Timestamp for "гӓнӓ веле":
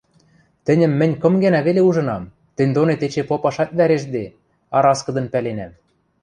1.43-1.81